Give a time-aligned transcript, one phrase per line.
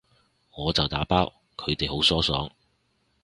[0.57, 2.49] 我就打包，佢哋好疏爽